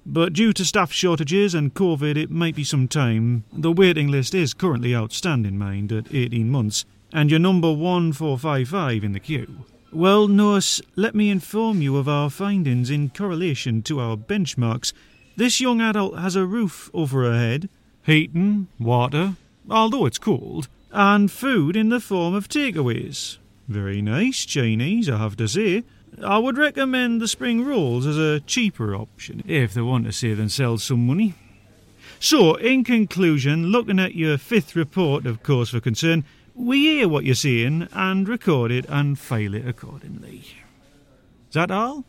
But 0.06 0.32
due 0.32 0.52
to 0.54 0.64
staff 0.64 0.92
shortages 0.92 1.52
and 1.52 1.74
COVID, 1.74 2.16
it 2.16 2.30
might 2.30 2.54
be 2.54 2.64
some 2.64 2.88
time. 2.88 3.44
The 3.52 3.72
waiting 3.72 4.08
list 4.08 4.34
is 4.34 4.54
currently 4.54 4.94
outstanding, 4.94 5.58
mind, 5.58 5.92
at 5.92 6.14
18 6.14 6.48
months, 6.48 6.84
and 7.12 7.30
you're 7.30 7.40
number 7.40 7.72
1455 7.72 9.04
in 9.04 9.12
the 9.12 9.20
queue. 9.20 9.66
Well, 9.96 10.28
nurse, 10.28 10.82
let 10.94 11.14
me 11.14 11.30
inform 11.30 11.80
you 11.80 11.96
of 11.96 12.06
our 12.06 12.28
findings 12.28 12.90
in 12.90 13.08
correlation 13.08 13.80
to 13.84 13.98
our 13.98 14.14
benchmarks. 14.14 14.92
This 15.36 15.58
young 15.58 15.80
adult 15.80 16.18
has 16.18 16.36
a 16.36 16.44
roof 16.44 16.90
over 16.92 17.22
her 17.22 17.32
head, 17.32 17.70
heating, 18.04 18.68
water, 18.78 19.36
although 19.70 20.04
it's 20.04 20.18
cold, 20.18 20.68
and 20.92 21.32
food 21.32 21.76
in 21.76 21.88
the 21.88 21.98
form 21.98 22.34
of 22.34 22.46
takeaways. 22.46 23.38
Very 23.68 24.02
nice 24.02 24.44
Chinese, 24.44 25.08
I 25.08 25.16
have 25.16 25.34
to 25.38 25.48
say. 25.48 25.82
I 26.22 26.36
would 26.36 26.58
recommend 26.58 27.22
the 27.22 27.26
spring 27.26 27.64
rolls 27.64 28.04
as 28.04 28.18
a 28.18 28.40
cheaper 28.40 28.94
option 28.94 29.42
if 29.46 29.72
they 29.72 29.80
want 29.80 30.04
to 30.04 30.12
save 30.12 30.36
themselves 30.36 30.84
some 30.84 31.06
money. 31.06 31.32
So, 32.20 32.56
in 32.56 32.84
conclusion, 32.84 33.68
looking 33.68 33.98
at 33.98 34.14
your 34.14 34.36
fifth 34.36 34.76
report 34.76 35.24
of 35.24 35.42
cause 35.42 35.70
for 35.70 35.80
concern, 35.80 36.26
we 36.56 36.78
hear 36.80 37.08
what 37.08 37.24
you're 37.24 37.34
saying 37.34 37.88
and 37.92 38.28
record 38.28 38.72
it 38.72 38.86
and 38.88 39.18
file 39.18 39.54
it 39.54 39.68
accordingly. 39.68 40.42
Is 41.48 41.54
that 41.54 41.70
all? 41.70 42.04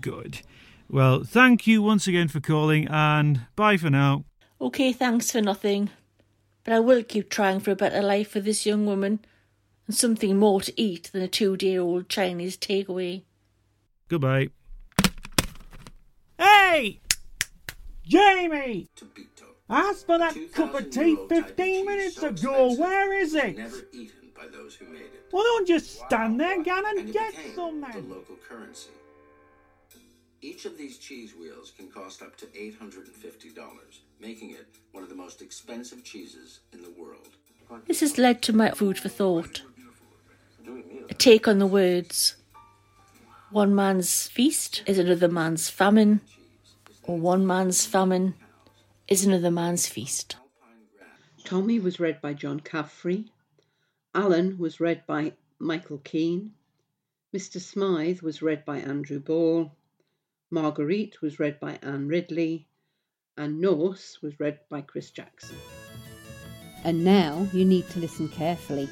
Good. 0.00 0.40
Well, 0.88 1.22
thank 1.22 1.66
you 1.66 1.82
once 1.82 2.06
again 2.06 2.28
for 2.28 2.40
calling 2.40 2.88
and 2.88 3.42
bye 3.56 3.76
for 3.76 3.90
now. 3.90 4.24
Okay, 4.60 4.92
thanks 4.92 5.30
for 5.30 5.42
nothing. 5.42 5.90
But 6.64 6.72
I 6.72 6.80
will 6.80 7.02
keep 7.02 7.30
trying 7.30 7.60
for 7.60 7.70
a 7.70 7.76
better 7.76 8.02
life 8.02 8.30
for 8.30 8.40
this 8.40 8.66
young 8.66 8.86
woman 8.86 9.20
and 9.86 9.94
something 9.94 10.38
more 10.38 10.60
to 10.62 10.80
eat 10.80 11.10
than 11.12 11.22
a 11.22 11.28
two 11.28 11.56
day 11.56 11.76
old 11.78 12.08
Chinese 12.08 12.56
takeaway. 12.56 13.22
Goodbye. 14.08 14.48
Hey! 16.38 17.00
Jamie! 18.04 18.88
Asked 19.70 20.06
for 20.06 20.18
that 20.18 20.34
cup 20.52 20.74
of 20.74 20.90
tea 20.90 21.16
15 21.28 21.84
minutes 21.84 22.22
ago. 22.22 22.74
Where 22.74 23.12
is 23.12 23.34
it? 23.34 23.58
Never 23.58 23.82
eaten 23.92 24.30
by 24.34 24.46
those 24.48 24.74
who 24.74 24.86
made 24.86 25.02
it. 25.02 25.26
Well, 25.30 25.42
don't 25.42 25.68
just 25.68 26.00
stand 26.06 26.40
there, 26.40 26.62
Gannon. 26.62 26.98
And 26.98 27.08
it 27.10 27.12
Get 27.12 27.36
became 27.36 27.54
some 27.54 27.80
the 27.80 27.86
then. 27.92 28.10
local 28.10 28.36
currency. 28.48 28.90
Each 30.40 30.64
of 30.64 30.78
these 30.78 30.98
cheese 30.98 31.34
wheels 31.34 31.72
can 31.76 31.88
cost 31.88 32.22
up 32.22 32.36
to 32.36 32.46
$850, 32.46 33.56
making 34.20 34.52
it 34.52 34.66
one 34.92 35.02
of 35.02 35.08
the 35.10 35.16
most 35.16 35.42
expensive 35.42 36.04
cheeses 36.04 36.60
in 36.72 36.80
the 36.80 36.90
world. 36.90 37.28
This 37.86 38.00
has 38.00 38.16
led 38.16 38.40
to 38.42 38.52
my 38.52 38.70
food 38.70 38.98
for 38.98 39.08
thought. 39.08 39.62
A 41.10 41.14
take 41.14 41.48
on 41.48 41.58
the 41.58 41.66
words 41.66 42.36
one 43.50 43.74
man's 43.74 44.28
feast 44.28 44.82
is 44.86 44.98
another 44.98 45.28
man's 45.28 45.70
famine, 45.70 46.20
or 47.02 47.18
one 47.18 47.46
man's 47.46 47.86
famine 47.86 48.34
is 49.08 49.24
another 49.24 49.50
man's 49.50 49.86
feast. 49.86 50.36
Tommy 51.44 51.80
was 51.80 51.98
read 51.98 52.20
by 52.20 52.34
John 52.34 52.60
Caffrey. 52.60 53.32
Alan 54.14 54.58
was 54.58 54.80
read 54.80 55.06
by 55.06 55.32
Michael 55.58 55.98
Keane. 55.98 56.52
Mr. 57.34 57.60
Smythe 57.60 58.20
was 58.20 58.42
read 58.42 58.64
by 58.64 58.78
Andrew 58.78 59.18
Ball. 59.18 59.72
Margaret 60.50 61.20
was 61.22 61.38
read 61.38 61.58
by 61.60 61.78
Anne 61.82 62.08
Ridley. 62.08 62.66
And 63.36 63.60
Norse 63.60 64.20
was 64.20 64.38
read 64.40 64.58
by 64.68 64.80
Chris 64.82 65.10
Jackson. 65.10 65.56
And 66.84 67.04
now 67.04 67.46
you 67.52 67.64
need 67.64 67.88
to 67.90 68.00
listen 68.00 68.28
carefully. 68.28 68.88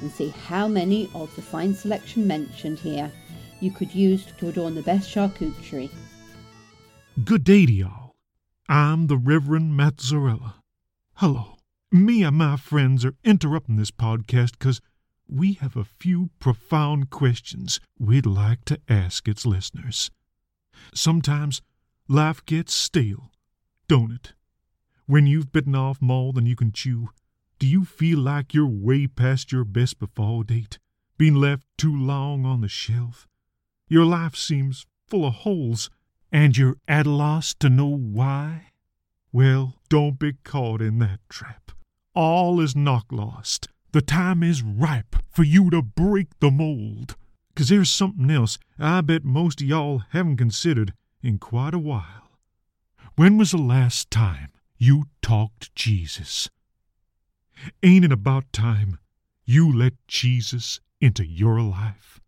and 0.00 0.10
see 0.10 0.28
how 0.28 0.66
many 0.66 1.10
of 1.14 1.34
the 1.36 1.42
fine 1.42 1.74
selection 1.74 2.26
mentioned 2.26 2.78
here 2.78 3.12
you 3.60 3.70
could 3.70 3.94
use 3.94 4.24
to 4.38 4.48
adorn 4.48 4.74
the 4.74 4.82
best 4.82 5.14
charcuterie. 5.14 5.90
Good 7.24 7.44
day 7.44 7.66
to 7.66 7.72
y'all. 7.72 7.99
I'm 8.72 9.08
the 9.08 9.16
Reverend 9.16 9.76
Mozzarella. 9.76 10.62
Hello. 11.14 11.56
Me 11.90 12.22
and 12.22 12.36
my 12.36 12.56
friends 12.56 13.04
are 13.04 13.16
interrupting 13.24 13.74
this 13.74 13.90
podcast 13.90 14.52
because 14.52 14.80
we 15.26 15.54
have 15.54 15.76
a 15.76 15.82
few 15.82 16.30
profound 16.38 17.10
questions 17.10 17.80
we'd 17.98 18.26
like 18.26 18.64
to 18.66 18.78
ask 18.88 19.26
its 19.26 19.44
listeners. 19.44 20.12
Sometimes 20.94 21.62
life 22.06 22.46
gets 22.46 22.72
stale, 22.72 23.32
don't 23.88 24.12
it? 24.12 24.34
When 25.06 25.26
you've 25.26 25.50
bitten 25.50 25.74
off 25.74 26.00
more 26.00 26.32
than 26.32 26.46
you 26.46 26.54
can 26.54 26.70
chew, 26.70 27.08
do 27.58 27.66
you 27.66 27.84
feel 27.84 28.20
like 28.20 28.54
you're 28.54 28.68
way 28.68 29.08
past 29.08 29.50
your 29.50 29.64
best 29.64 29.98
before 29.98 30.44
date, 30.44 30.78
being 31.18 31.34
left 31.34 31.66
too 31.76 31.96
long 31.96 32.46
on 32.46 32.60
the 32.60 32.68
shelf? 32.68 33.26
Your 33.88 34.04
life 34.04 34.36
seems 34.36 34.86
full 35.08 35.26
of 35.26 35.34
holes, 35.34 35.90
and 36.32 36.56
you're 36.56 36.76
at 36.86 37.06
a 37.06 37.10
loss 37.10 37.54
to 37.54 37.68
know 37.68 37.88
why? 37.88 38.68
Well, 39.32 39.76
don't 39.88 40.18
be 40.18 40.34
caught 40.44 40.80
in 40.80 40.98
that 40.98 41.20
trap. 41.28 41.72
All 42.14 42.60
is 42.60 42.74
not 42.74 43.12
lost. 43.12 43.68
The 43.92 44.02
time 44.02 44.42
is 44.42 44.62
ripe 44.62 45.16
for 45.30 45.42
you 45.42 45.70
to 45.70 45.82
break 45.82 46.28
the 46.40 46.50
mold. 46.50 47.16
'Cause 47.54 47.68
there's 47.68 47.90
something 47.90 48.30
else 48.30 48.58
I 48.78 49.00
bet 49.00 49.24
most 49.24 49.60
of 49.60 49.66
y'all 49.66 50.04
haven't 50.10 50.36
considered 50.36 50.94
in 51.22 51.38
quite 51.38 51.74
a 51.74 51.78
while. 51.78 52.38
When 53.16 53.36
was 53.36 53.50
the 53.50 53.58
last 53.58 54.10
time 54.10 54.52
you 54.78 55.08
talked 55.20 55.74
Jesus? 55.74 56.48
Ain't 57.82 58.04
it 58.04 58.12
about 58.12 58.52
time 58.52 58.98
you 59.44 59.70
let 59.70 59.94
Jesus 60.06 60.80
into 61.00 61.26
your 61.26 61.60
life? 61.60 62.20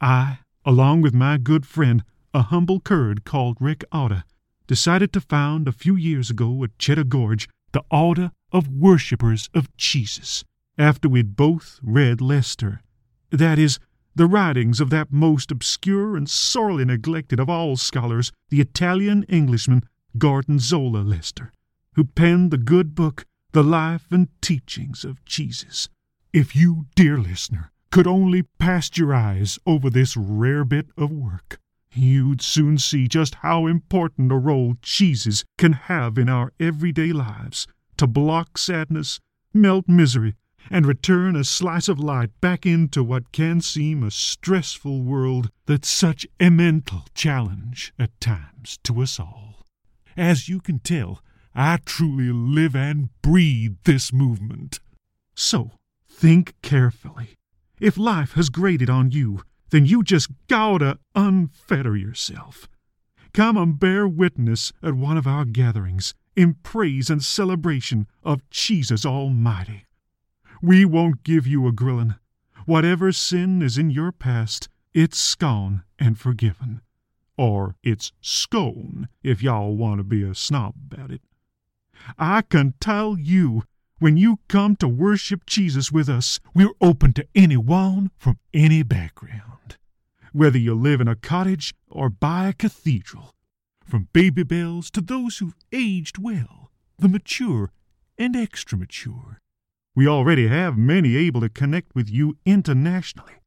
I, 0.00 0.38
along 0.64 1.02
with 1.02 1.14
my 1.14 1.38
good 1.38 1.66
friend, 1.66 2.02
a 2.36 2.42
humble 2.42 2.80
Kurd 2.80 3.24
called 3.24 3.56
Rick 3.60 3.82
Otter, 3.90 4.22
decided 4.66 5.10
to 5.14 5.22
found 5.22 5.66
a 5.66 5.72
few 5.72 5.96
years 5.96 6.28
ago 6.28 6.62
at 6.64 6.78
Cheddar 6.78 7.04
Gorge 7.04 7.48
the 7.72 7.82
Order 7.90 8.30
of 8.52 8.68
Worshippers 8.68 9.48
of 9.54 9.74
Jesus, 9.78 10.44
after 10.76 11.08
we'd 11.08 11.34
both 11.34 11.80
read 11.82 12.20
Lester. 12.20 12.82
That 13.30 13.58
is, 13.58 13.78
the 14.14 14.26
writings 14.26 14.82
of 14.82 14.90
that 14.90 15.10
most 15.10 15.50
obscure 15.50 16.14
and 16.14 16.28
sorely 16.28 16.84
neglected 16.84 17.40
of 17.40 17.48
all 17.48 17.74
scholars, 17.78 18.32
the 18.50 18.60
Italian 18.60 19.22
Englishman 19.30 19.84
Gordon 20.18 20.58
Zola 20.58 20.98
Lester, 20.98 21.52
who 21.94 22.04
penned 22.04 22.50
the 22.50 22.58
good 22.58 22.94
book, 22.94 23.24
The 23.52 23.64
Life 23.64 24.08
and 24.10 24.28
Teachings 24.42 25.06
of 25.06 25.24
Jesus. 25.24 25.88
If 26.34 26.54
you, 26.54 26.84
dear 26.94 27.16
listener, 27.16 27.72
could 27.90 28.06
only 28.06 28.44
cast 28.60 28.98
your 28.98 29.14
eyes 29.14 29.58
over 29.64 29.88
this 29.88 30.18
rare 30.18 30.66
bit 30.66 30.88
of 30.98 31.10
work, 31.10 31.60
you'd 31.96 32.42
soon 32.42 32.78
see 32.78 33.08
just 33.08 33.36
how 33.36 33.66
important 33.66 34.32
a 34.32 34.36
role 34.36 34.74
cheeses 34.82 35.44
can 35.58 35.72
have 35.72 36.18
in 36.18 36.28
our 36.28 36.52
everyday 36.60 37.12
lives 37.12 37.66
to 37.96 38.06
block 38.06 38.58
sadness, 38.58 39.20
melt 39.52 39.88
misery, 39.88 40.34
and 40.70 40.86
return 40.86 41.36
a 41.36 41.44
slice 41.44 41.88
of 41.88 42.00
light 42.00 42.30
back 42.40 42.66
into 42.66 43.02
what 43.02 43.32
can 43.32 43.60
seem 43.60 44.02
a 44.02 44.10
stressful 44.10 45.02
world 45.02 45.50
that's 45.66 45.88
such 45.88 46.26
a 46.40 46.50
mental 46.50 47.04
challenge 47.14 47.92
at 47.98 48.20
times 48.20 48.78
to 48.82 49.00
us 49.00 49.20
all. 49.20 49.64
As 50.16 50.48
you 50.48 50.60
can 50.60 50.80
tell, 50.80 51.22
I 51.54 51.78
truly 51.84 52.32
live 52.32 52.74
and 52.74 53.10
breathe 53.22 53.76
this 53.84 54.12
movement. 54.12 54.80
So, 55.34 55.72
think 56.08 56.54
carefully. 56.62 57.34
If 57.80 57.98
life 57.98 58.32
has 58.32 58.48
grated 58.48 58.90
on 58.90 59.10
you, 59.10 59.42
then 59.70 59.86
you 59.86 60.02
just 60.02 60.30
gotta 60.48 60.98
unfetter 61.14 62.00
yourself. 62.00 62.68
Come 63.32 63.56
and 63.56 63.78
bear 63.78 64.08
witness 64.08 64.72
at 64.82 64.94
one 64.94 65.16
of 65.16 65.26
our 65.26 65.44
gatherings 65.44 66.14
in 66.34 66.54
praise 66.62 67.10
and 67.10 67.22
celebration 67.22 68.06
of 68.22 68.48
Jesus 68.50 69.04
Almighty. 69.04 69.86
We 70.62 70.84
won't 70.84 71.22
give 71.22 71.46
you 71.46 71.66
a 71.66 71.72
grillin'. 71.72 72.16
Whatever 72.64 73.12
sin 73.12 73.62
is 73.62 73.78
in 73.78 73.90
your 73.90 74.12
past, 74.12 74.68
it's 74.94 75.18
scone 75.18 75.84
and 75.98 76.18
forgiven. 76.18 76.80
Or 77.36 77.76
it's 77.82 78.12
scone, 78.20 79.08
if 79.22 79.42
y'all 79.42 79.76
want 79.76 79.98
to 79.98 80.04
be 80.04 80.22
a 80.22 80.34
snob 80.34 80.74
about 80.90 81.10
it. 81.10 81.20
I 82.18 82.42
can 82.42 82.74
tell 82.80 83.18
you, 83.18 83.64
when 83.98 84.18
you 84.18 84.38
come 84.48 84.76
to 84.76 84.86
worship 84.86 85.46
Jesus 85.46 85.90
with 85.90 86.08
us, 86.08 86.38
we're 86.54 86.74
open 86.82 87.14
to 87.14 87.26
anyone 87.34 88.10
from 88.18 88.38
any 88.52 88.82
background. 88.82 89.78
Whether 90.32 90.58
you 90.58 90.74
live 90.74 91.00
in 91.00 91.08
a 91.08 91.16
cottage 91.16 91.74
or 91.88 92.10
by 92.10 92.48
a 92.48 92.52
cathedral, 92.52 93.32
from 93.86 94.08
baby 94.12 94.42
bells 94.42 94.90
to 94.90 95.00
those 95.00 95.38
who've 95.38 95.56
aged 95.72 96.18
well, 96.18 96.70
the 96.98 97.08
mature 97.08 97.72
and 98.18 98.36
extra 98.36 98.76
mature. 98.76 99.40
We 99.94 100.06
already 100.06 100.48
have 100.48 100.76
many 100.76 101.16
able 101.16 101.40
to 101.40 101.48
connect 101.48 101.94
with 101.94 102.10
you 102.10 102.36
internationally. 102.44 103.40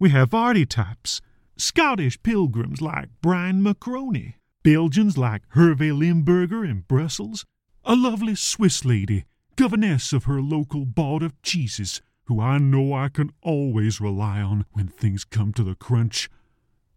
We 0.00 0.10
have 0.10 0.34
archetypes, 0.34 1.20
Scottish 1.56 2.20
pilgrims 2.24 2.82
like 2.82 3.10
Brian 3.22 3.62
Macroney, 3.62 4.38
Belgians 4.64 5.16
like 5.16 5.42
Hervé 5.54 5.96
Limburger 5.96 6.64
in 6.64 6.80
Brussels, 6.80 7.44
a 7.84 7.94
lovely 7.94 8.34
Swiss 8.34 8.84
lady, 8.84 9.24
governess 9.56 10.12
of 10.12 10.24
her 10.24 10.40
local 10.40 10.84
board 10.84 11.22
of 11.22 11.40
cheeses, 11.42 12.02
who 12.24 12.40
I 12.40 12.58
know 12.58 12.94
I 12.94 13.08
can 13.08 13.30
always 13.42 14.00
rely 14.00 14.40
on 14.40 14.64
when 14.72 14.88
things 14.88 15.24
come 15.24 15.52
to 15.54 15.62
the 15.62 15.74
crunch, 15.74 16.28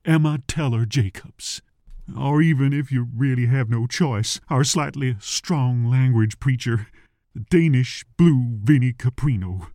Emma 0.05 0.39
Teller 0.47 0.85
Jacobs. 0.85 1.61
Or 2.17 2.41
even 2.41 2.73
if 2.73 2.91
you 2.91 3.07
really 3.15 3.47
have 3.47 3.69
no 3.69 3.85
choice, 3.85 4.39
our 4.49 4.63
slightly 4.63 5.17
strong 5.19 5.85
language 5.85 6.39
preacher, 6.39 6.87
the 7.33 7.41
Danish 7.41 8.05
blue 8.17 8.57
Vinnie 8.63 8.93
Caprino. 8.93 9.67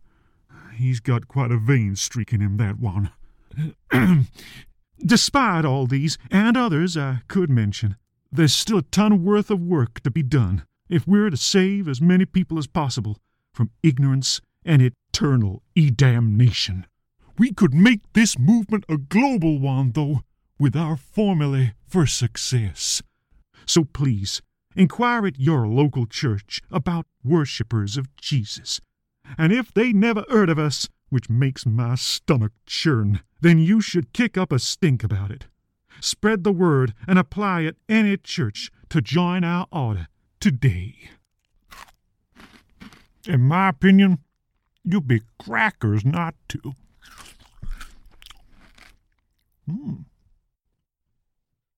He's 0.73 0.99
got 0.99 1.27
quite 1.27 1.51
a 1.51 1.57
vein 1.57 1.95
streak 1.95 2.33
in 2.33 2.41
him, 2.41 2.57
that 2.57 2.79
one. 2.79 3.11
Despite 5.05 5.65
all 5.65 5.85
these, 5.85 6.17
and 6.31 6.57
others 6.57 6.97
I 6.97 7.21
could 7.27 7.49
mention, 7.49 7.95
there's 8.31 8.53
still 8.53 8.79
a 8.79 8.83
ton 8.83 9.23
worth 9.23 9.51
of 9.51 9.59
work 9.59 9.99
to 10.01 10.09
be 10.09 10.23
done 10.23 10.63
if 10.93 11.07
we're 11.07 11.31
to 11.31 11.37
save 11.37 11.87
as 11.87 11.99
many 11.99 12.23
people 12.23 12.59
as 12.59 12.67
possible 12.67 13.17
from 13.51 13.71
ignorance 13.81 14.39
and 14.63 14.79
eternal 14.79 15.63
e-damnation. 15.73 16.85
We 17.35 17.51
could 17.51 17.73
make 17.73 18.01
this 18.13 18.37
movement 18.37 18.85
a 18.87 18.97
global 18.97 19.59
one, 19.59 19.93
though, 19.93 20.21
with 20.59 20.75
our 20.75 20.95
formulae 20.95 21.73
for 21.87 22.05
success. 22.05 23.01
So 23.65 23.85
please, 23.85 24.43
inquire 24.75 25.25
at 25.25 25.39
your 25.39 25.67
local 25.67 26.05
church 26.05 26.61
about 26.69 27.07
worshippers 27.23 27.97
of 27.97 28.15
Jesus. 28.15 28.79
And 29.35 29.51
if 29.51 29.73
they 29.73 29.93
never 29.93 30.23
heard 30.29 30.49
of 30.51 30.59
us, 30.59 30.89
which 31.09 31.27
makes 31.27 31.65
my 31.65 31.95
stomach 31.95 32.51
churn, 32.67 33.21
then 33.41 33.57
you 33.57 33.81
should 33.81 34.13
kick 34.13 34.37
up 34.37 34.51
a 34.51 34.59
stink 34.59 35.03
about 35.03 35.31
it. 35.31 35.47
Spread 36.01 36.43
the 36.43 36.51
word 36.51 36.93
and 37.07 37.17
apply 37.17 37.63
at 37.63 37.77
any 37.89 38.15
church 38.17 38.69
to 38.89 39.01
join 39.01 39.43
our 39.43 39.65
order 39.71 40.07
today. 40.43 40.93
In 43.25 43.39
my 43.39 43.69
opinion, 43.69 44.17
you'd 44.83 45.07
be 45.07 45.21
crackers 45.39 46.03
not 46.03 46.35
to. 46.49 46.73
Hmm. 49.65 49.93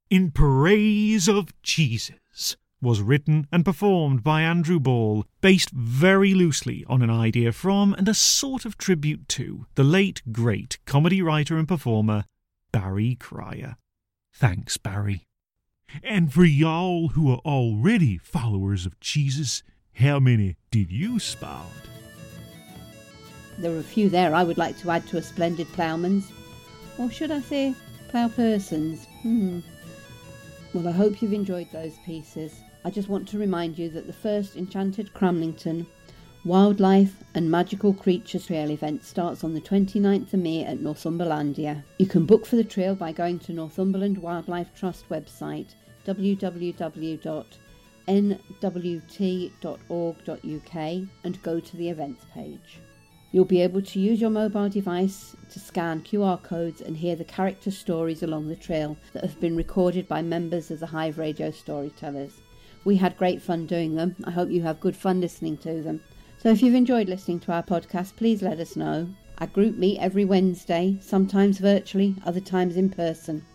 In 0.10 0.32
Praise 0.32 1.30
of 1.30 1.54
Jesus 1.62 2.58
was 2.82 3.04
written 3.04 3.46
and 3.52 3.64
performed 3.64 4.24
by 4.24 4.42
Andrew 4.42 4.80
Ball, 4.80 5.26
based 5.42 5.70
very 5.70 6.34
loosely 6.34 6.84
on 6.88 7.04
an 7.04 7.12
idea 7.12 7.52
from 7.52 7.94
and 7.94 8.10
a 8.10 8.16
sort 8.16 8.66
of 8.66 8.80
tribute 8.80 9.30
to 9.30 9.68
the 9.76 9.84
late 9.84 10.24
great 10.32 10.80
comedy 10.86 11.22
writer 11.22 11.56
and 11.56 11.68
performer 11.68 12.26
Barry 12.72 13.14
Cryer. 13.14 13.76
Thanks, 14.34 14.78
Barry. 14.78 15.28
And 16.04 16.32
for 16.32 16.44
y'all 16.44 17.10
who 17.10 17.32
are 17.32 17.42
already 17.46 18.18
followers 18.18 18.86
of 18.86 19.00
Jesus, 19.00 19.64
how 19.96 20.20
many 20.20 20.58
did 20.72 20.92
you 20.92 21.20
spout? 21.20 21.68
There 23.58 23.74
are 23.74 23.80
a 23.80 23.84
few 23.84 24.10
there 24.10 24.36
I 24.36 24.44
would 24.44 24.58
like 24.58 24.78
to 24.80 24.92
add 24.92 25.08
to 25.08 25.18
a 25.18 25.22
splendid 25.22 25.68
ploughman's. 25.74 26.32
Or 26.98 27.10
should 27.10 27.32
I 27.32 27.40
say 27.40 27.74
ploughperson's? 28.10 29.06
Hmm. 29.22 29.60
Well, 30.74 30.88
I 30.88 30.92
hope 30.92 31.22
you've 31.22 31.34
enjoyed 31.34 31.72
those 31.72 31.98
pieces. 32.06 32.60
I 32.84 32.90
just 32.90 33.10
want 33.10 33.28
to 33.30 33.40
remind 33.40 33.80
you 33.80 33.90
that 33.90 34.08
the 34.08 34.14
first 34.14 34.58
Enchanted 34.58 35.14
Cramlington 35.14 35.86
Wildlife 36.44 37.24
and 37.34 37.50
Magical 37.50 37.94
Creatures 37.94 38.46
Trail 38.46 38.70
event 38.70 39.04
starts 39.04 39.44
on 39.44 39.54
the 39.54 39.62
29th 39.62 40.34
of 40.34 40.40
May 40.40 40.64
at 40.64 40.78
Northumberlandia. 40.78 41.84
You 41.98 42.06
can 42.06 42.26
book 42.26 42.46
for 42.46 42.58
the 42.58 42.64
trail 42.64 42.94
by 42.94 43.12
going 43.12 43.40
to 43.40 43.54
Northumberland 43.54 44.18
Wildlife 44.20 44.68
Trust 44.76 45.10
website 45.10 45.74
www.nwt.org.uk 46.06 46.68
and 51.24 51.44
go 51.44 51.60
to 51.60 51.78
the 51.78 51.90
events 51.90 52.26
page. 52.34 52.80
You'll 53.32 53.44
be 53.44 53.62
able 53.62 53.82
to 53.82 54.00
use 54.00 54.22
your 54.22 54.30
mobile 54.30 54.70
device 54.70 55.36
to 55.50 55.60
scan 55.60 56.02
QR 56.02 56.42
codes 56.42 56.80
and 56.80 56.96
hear 56.96 57.18
the 57.18 57.26
character 57.26 57.70
stories 57.70 58.24
along 58.24 58.48
the 58.48 58.56
trail 58.56 58.96
that 59.12 59.26
have 59.26 59.40
been 59.42 59.58
recorded 59.58 60.08
by 60.08 60.22
members 60.22 60.72
of 60.72 60.80
the 60.80 60.86
Hive 60.86 61.18
Radio 61.18 61.52
Storytellers. 61.52 62.32
We 62.86 62.96
had 62.96 63.18
great 63.18 63.42
fun 63.42 63.66
doing 63.66 63.96
them. 63.96 64.16
I 64.24 64.32
hope 64.32 64.52
you 64.52 64.62
have 64.62 64.80
good 64.80 64.96
fun 64.96 65.20
listening 65.20 65.58
to 65.58 65.82
them. 65.82 66.02
So 66.38 66.50
if 66.50 66.62
you've 66.62 66.76
enjoyed 66.76 67.10
listening 67.10 67.42
to 67.42 67.52
our 67.52 67.64
podcast, 67.64 68.16
please 68.16 68.42
let 68.42 68.60
us 68.60 68.76
know. 68.76 69.10
Our 69.40 69.48
group 69.48 69.76
meet 69.76 70.00
every 70.00 70.24
Wednesday, 70.24 70.98
sometimes 71.02 71.58
virtually, 71.58 72.16
other 72.26 72.40
times 72.40 72.78
in 72.78 72.90
person, 72.90 73.46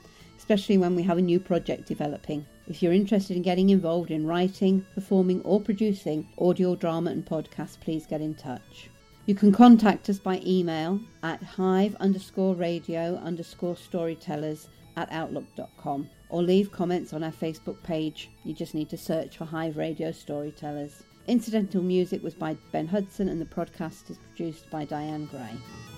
especially 0.50 0.78
when 0.78 0.96
we 0.96 1.02
have 1.04 1.16
a 1.16 1.22
new 1.22 1.38
project 1.38 1.86
developing. 1.86 2.44
If 2.66 2.82
you're 2.82 2.92
interested 2.92 3.36
in 3.36 3.42
getting 3.44 3.70
involved 3.70 4.10
in 4.10 4.26
writing, 4.26 4.84
performing, 4.96 5.42
or 5.42 5.60
producing 5.60 6.26
audio, 6.38 6.74
drama, 6.74 7.12
and 7.12 7.24
podcasts, 7.24 7.78
please 7.78 8.04
get 8.04 8.20
in 8.20 8.34
touch. 8.34 8.90
You 9.26 9.36
can 9.36 9.52
contact 9.52 10.10
us 10.10 10.18
by 10.18 10.42
email 10.44 10.98
at 11.22 11.40
hive 11.40 11.94
underscore 12.00 12.56
radio 12.56 13.14
underscore 13.18 13.76
storytellers 13.76 14.66
at 14.96 15.12
outlook.com 15.12 16.10
or 16.30 16.42
leave 16.42 16.72
comments 16.72 17.12
on 17.12 17.22
our 17.22 17.30
Facebook 17.30 17.80
page. 17.84 18.28
You 18.42 18.52
just 18.52 18.74
need 18.74 18.90
to 18.90 18.98
search 18.98 19.36
for 19.36 19.44
Hive 19.44 19.76
Radio 19.76 20.10
Storytellers. 20.10 21.04
Incidental 21.28 21.80
music 21.80 22.24
was 22.24 22.34
by 22.34 22.56
Ben 22.72 22.88
Hudson 22.88 23.28
and 23.28 23.40
the 23.40 23.44
podcast 23.44 24.10
is 24.10 24.18
produced 24.18 24.68
by 24.68 24.84
Diane 24.84 25.26
Gray. 25.26 25.89